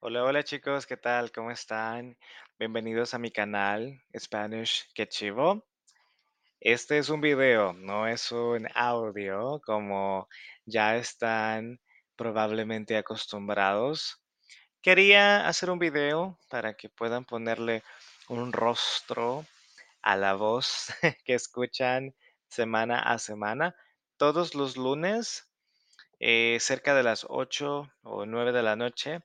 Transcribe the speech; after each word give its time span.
Hola, 0.00 0.24
hola 0.24 0.44
chicos, 0.44 0.86
¿qué 0.86 0.98
tal? 0.98 1.32
¿Cómo 1.32 1.50
están? 1.50 2.18
Bienvenidos 2.58 3.14
a 3.14 3.18
mi 3.18 3.30
canal 3.30 4.02
Spanish 4.16 4.86
Que 4.94 5.08
Chivo. 5.08 5.64
Este 6.60 6.98
es 6.98 7.08
un 7.08 7.22
video, 7.22 7.72
no 7.72 8.06
es 8.06 8.30
un 8.30 8.68
audio 8.74 9.58
como 9.64 10.28
ya 10.66 10.96
están 10.96 11.80
probablemente 12.14 12.98
acostumbrados. 12.98 14.20
Quería 14.82 15.48
hacer 15.48 15.70
un 15.70 15.78
video 15.78 16.38
para 16.50 16.74
que 16.74 16.90
puedan 16.90 17.24
ponerle 17.24 17.82
un 18.28 18.52
rostro 18.52 19.46
a 20.02 20.14
la 20.16 20.34
voz 20.34 20.88
que 21.24 21.34
escuchan 21.34 22.14
semana 22.48 23.00
a 23.00 23.18
semana. 23.18 23.74
Todos 24.18 24.54
los 24.54 24.76
lunes, 24.76 25.48
eh, 26.20 26.58
cerca 26.60 26.94
de 26.94 27.02
las 27.02 27.24
8 27.28 27.90
o 28.02 28.26
9 28.26 28.52
de 28.52 28.62
la 28.62 28.76
noche, 28.76 29.22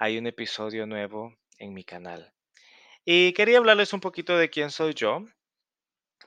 hay 0.00 0.16
un 0.16 0.28
episodio 0.28 0.86
nuevo 0.86 1.36
en 1.58 1.74
mi 1.74 1.82
canal. 1.82 2.32
Y 3.04 3.32
quería 3.32 3.58
hablarles 3.58 3.92
un 3.92 3.98
poquito 3.98 4.38
de 4.38 4.48
quién 4.48 4.70
soy 4.70 4.94
yo. 4.94 5.26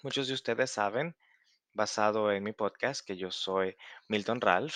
Muchos 0.04 0.28
de 0.28 0.34
ustedes 0.34 0.72
saben, 0.72 1.16
basado 1.72 2.34
en 2.34 2.44
mi 2.44 2.52
podcast, 2.52 3.06
que 3.06 3.16
yo 3.16 3.32
soy 3.32 3.78
Milton 4.10 4.42
Ralph. 4.42 4.76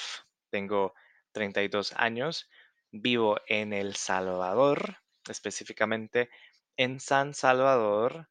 Tengo 0.50 0.94
32 1.34 1.91
años. 1.98 2.50
Vivo 2.89 3.38
en 3.48 3.73
El 3.73 3.98
Salvador, 3.98 5.00
específicamente 5.27 6.30
en 6.77 7.02
San 7.02 7.34
Salvador, 7.34 8.30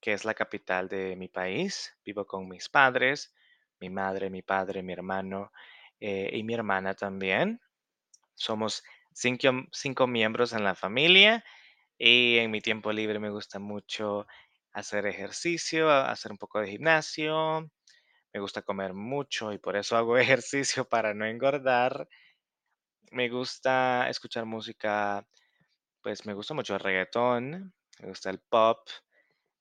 que 0.00 0.14
es 0.14 0.24
la 0.24 0.34
capital 0.34 0.88
de 0.88 1.14
mi 1.14 1.28
país. 1.28 1.96
Vivo 2.04 2.26
con 2.26 2.48
mis 2.48 2.68
padres, 2.68 3.32
mi 3.78 3.88
madre, 3.88 4.30
mi 4.30 4.42
padre, 4.42 4.82
mi 4.82 4.94
hermano 4.94 5.52
eh, 6.00 6.28
y 6.32 6.42
mi 6.42 6.54
hermana 6.54 6.94
también. 6.94 7.60
Somos 8.34 8.82
cinco, 9.14 9.50
cinco 9.72 10.06
miembros 10.06 10.52
en 10.52 10.64
la 10.64 10.74
familia 10.74 11.44
y 11.98 12.38
en 12.38 12.50
mi 12.50 12.60
tiempo 12.60 12.92
libre 12.92 13.18
me 13.18 13.30
gusta 13.30 13.58
mucho 13.58 14.26
hacer 14.72 15.06
ejercicio, 15.06 15.90
hacer 15.90 16.32
un 16.32 16.38
poco 16.38 16.60
de 16.60 16.68
gimnasio. 16.70 17.70
Me 18.34 18.40
gusta 18.40 18.62
comer 18.62 18.94
mucho 18.94 19.52
y 19.52 19.58
por 19.58 19.76
eso 19.76 19.96
hago 19.96 20.18
ejercicio 20.18 20.86
para 20.88 21.14
no 21.14 21.26
engordar. 21.26 22.08
Me 23.12 23.28
gusta 23.28 24.08
escuchar 24.08 24.44
música, 24.46 25.26
pues 26.02 26.26
me 26.26 26.34
gusta 26.34 26.54
mucho 26.54 26.74
el 26.74 26.80
reggaetón, 26.80 27.74
me 28.00 28.08
gusta 28.08 28.30
el 28.30 28.40
pop, 28.40 28.88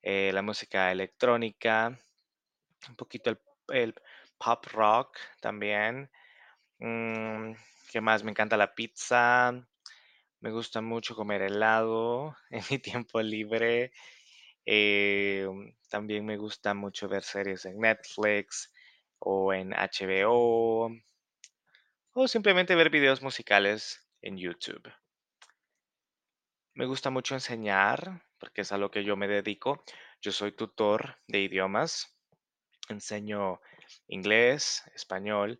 eh, 0.02 0.32
la 0.34 0.42
música 0.42 0.92
electrónica, 0.92 1.98
un 2.90 2.96
poquito 2.96 3.30
el, 3.32 3.40
el 3.70 3.96
pop 4.38 4.66
rock 4.74 5.18
también. 5.42 6.10
Mm, 6.80 7.54
¿qué 7.92 8.00
más? 8.00 8.24
Me 8.24 8.32
encanta 8.32 8.56
la 8.58 8.74
pizza. 8.74 9.52
Me 10.40 10.52
gusta 10.52 10.82
mucho 10.82 11.14
comer 11.14 11.42
helado 11.42 12.36
en 12.50 12.64
mi 12.72 12.80
tiempo 12.80 13.22
libre. 13.22 13.92
Eh, 14.66 15.48
también 15.90 16.26
me 16.26 16.38
gusta 16.38 16.74
mucho 16.74 17.10
ver 17.10 17.24
series 17.24 17.66
en 17.66 17.80
Netflix 17.80 18.72
o 19.20 19.54
en 19.54 19.74
HBO 19.74 20.90
o 22.14 22.28
simplemente 22.28 22.76
ver 22.76 22.90
videos 22.90 23.22
musicales 23.22 24.08
en 24.22 24.38
YouTube. 24.38 24.92
Me 26.74 26.86
gusta 26.86 27.10
mucho 27.10 27.36
enseñar 27.36 28.24
porque 28.40 28.62
es 28.62 28.72
a 28.72 28.78
lo 28.78 28.90
que 28.90 29.04
yo 29.04 29.18
me 29.18 29.28
dedico. 29.28 29.84
Yo 30.22 30.32
soy 30.32 30.54
tutor 30.54 31.18
de 31.28 31.42
idiomas. 31.42 32.18
Enseño 32.90 33.60
inglés, 34.08 34.84
español 34.96 35.60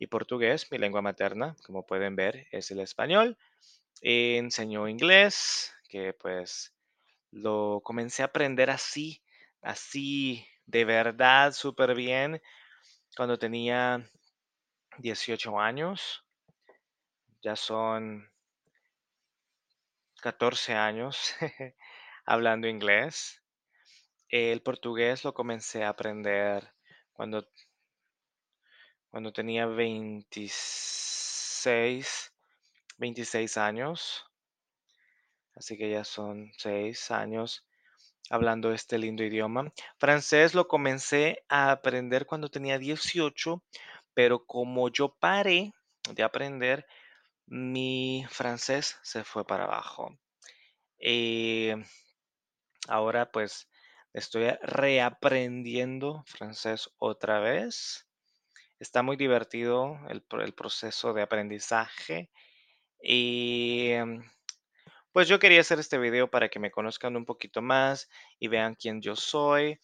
y 0.00 0.06
portugués, 0.06 0.72
mi 0.72 0.78
lengua 0.78 1.02
materna, 1.02 1.54
como 1.62 1.84
pueden 1.86 2.16
ver, 2.16 2.48
es 2.52 2.70
el 2.70 2.80
español. 2.80 3.36
Enseño 4.00 4.88
inglés, 4.88 5.74
que 5.90 6.14
pues 6.14 6.74
lo 7.30 7.82
comencé 7.84 8.22
a 8.22 8.26
aprender 8.26 8.70
así, 8.70 9.22
así 9.60 10.46
de 10.64 10.86
verdad, 10.86 11.52
súper 11.52 11.94
bien, 11.94 12.40
cuando 13.14 13.38
tenía 13.38 14.08
18 14.96 15.60
años. 15.60 16.24
Ya 17.42 17.54
son 17.54 18.26
14 20.22 20.72
años 20.72 21.34
hablando 22.24 22.68
inglés. 22.68 23.42
El 24.30 24.62
portugués 24.62 25.24
lo 25.24 25.34
comencé 25.34 25.84
a 25.84 25.90
aprender 25.90 26.72
cuando, 27.12 27.46
cuando 29.10 29.32
tenía 29.32 29.66
26, 29.66 32.32
26 32.98 33.56
años. 33.56 34.24
Así 35.54 35.76
que 35.76 35.90
ya 35.90 36.04
son 36.04 36.52
6 36.56 37.10
años 37.10 37.66
hablando 38.30 38.72
este 38.72 38.98
lindo 38.98 39.24
idioma. 39.24 39.72
Francés 39.98 40.54
lo 40.54 40.68
comencé 40.68 41.44
a 41.48 41.72
aprender 41.72 42.26
cuando 42.26 42.48
tenía 42.48 42.78
18, 42.78 43.62
pero 44.14 44.46
como 44.46 44.88
yo 44.88 45.16
paré 45.16 45.72
de 46.14 46.22
aprender, 46.22 46.86
mi 47.46 48.24
francés 48.30 48.98
se 49.02 49.24
fue 49.24 49.46
para 49.46 49.64
abajo. 49.64 50.16
Eh, 50.98 51.76
ahora 52.88 53.30
pues 53.32 53.68
estoy 54.12 54.50
reaprendiendo 54.62 56.22
francés 56.26 56.90
otra 56.98 57.40
vez. 57.40 58.06
Está 58.80 59.02
muy 59.02 59.16
divertido 59.16 59.98
el, 60.08 60.24
el 60.40 60.54
proceso 60.54 61.12
de 61.12 61.22
aprendizaje 61.22 62.30
y 63.02 63.90
em, 63.90 64.22
pues 65.12 65.28
yo 65.28 65.38
quería 65.38 65.60
hacer 65.60 65.78
este 65.78 65.98
video 65.98 66.30
para 66.30 66.48
que 66.48 66.58
me 66.58 66.70
conozcan 66.70 67.14
un 67.16 67.26
poquito 67.26 67.60
más 67.60 68.08
y 68.38 68.48
vean 68.48 68.74
quién 68.74 69.02
yo 69.02 69.16
soy. 69.16 69.78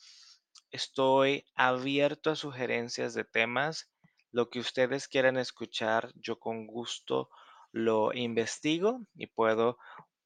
Estoy 0.71 1.45
abierto 1.55 2.31
a 2.31 2.37
sugerencias 2.37 3.13
de 3.13 3.25
temas. 3.25 3.91
Lo 4.33 4.49
que 4.49 4.61
ustedes 4.61 5.09
quieran 5.09 5.37
escuchar, 5.37 6.11
yo 6.15 6.39
con 6.39 6.67
gusto 6.67 7.29
lo 7.73 8.15
investigo 8.15 9.01
y 9.15 9.27
puedo 9.27 9.77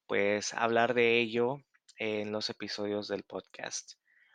pues 0.07 0.55
hablar 0.55 0.95
de 0.95 1.19
ello 1.19 1.57
en 1.97 2.31
los 2.31 2.51
episodios 2.51 3.09
del 3.09 3.25
podcast. 3.25 3.95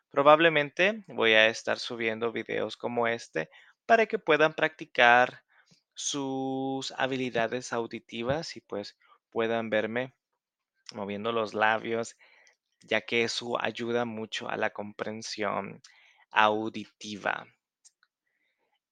Probablemente 0.09 1.03
voy 1.07 1.34
a 1.34 1.47
estar 1.47 1.79
subiendo 1.79 2.31
videos 2.31 2.75
como 2.78 3.07
este 3.07 3.50
para 3.85 4.06
que 4.06 4.19
puedan 4.19 4.53
practicar 4.53 5.44
sus 5.94 6.91
habilidades 6.97 7.73
auditivas 7.73 8.56
y 8.57 8.62
pues 8.62 8.97
puedan 9.29 9.69
verme 9.69 10.13
moviendo 10.94 11.31
los 11.31 11.53
labios, 11.53 12.16
ya 12.81 13.01
que 13.01 13.23
eso 13.23 13.62
ayuda 13.62 14.06
mucho 14.06 14.50
a 14.50 14.57
la 14.57 14.72
comprensión 14.72 15.81
auditiva. 16.31 17.47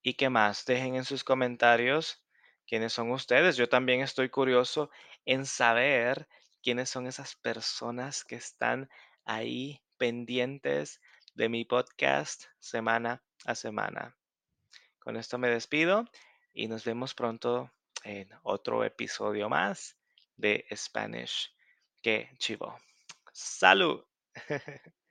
¿Y 0.01 0.15
qué 0.15 0.29
más? 0.29 0.65
Dejen 0.65 0.95
en 0.95 1.05
sus 1.05 1.23
comentarios 1.23 2.23
quiénes 2.67 2.93
son 2.93 3.11
ustedes. 3.11 3.55
Yo 3.57 3.69
también 3.69 4.01
estoy 4.01 4.29
curioso 4.29 4.89
en 5.25 5.45
saber 5.45 6.27
quiénes 6.61 6.89
son 6.89 7.07
esas 7.07 7.35
personas 7.35 8.23
que 8.23 8.35
están 8.35 8.89
ahí 9.25 9.81
pendientes 9.97 10.99
de 11.35 11.49
mi 11.49 11.65
podcast 11.65 12.45
semana 12.59 13.23
a 13.45 13.55
semana. 13.55 14.17
Con 15.03 15.17
esto 15.17 15.37
me 15.37 15.49
despido 15.49 16.05
y 16.53 16.69
nos 16.69 16.85
vemos 16.85 17.13
pronto 17.13 17.69
en 18.05 18.29
otro 18.43 18.85
episodio 18.85 19.49
más 19.49 19.97
de 20.37 20.65
Spanish 20.73 21.53
que 22.01 22.29
chivo. 22.37 22.79
Salud. 23.33 24.05